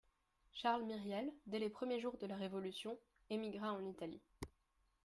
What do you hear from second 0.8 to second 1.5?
Myriel,